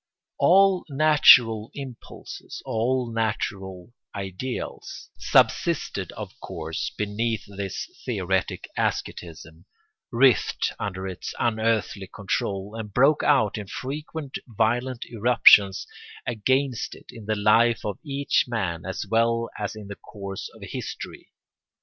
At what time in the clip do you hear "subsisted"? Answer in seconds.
5.19-6.11